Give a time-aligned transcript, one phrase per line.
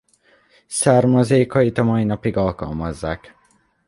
[0.67, 3.35] Származékait a mai napig alkalmazzák.